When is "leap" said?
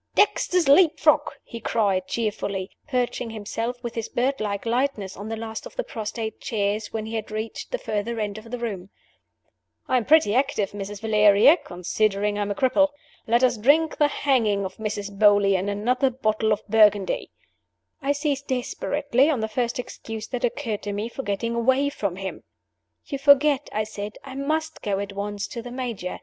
0.67-0.99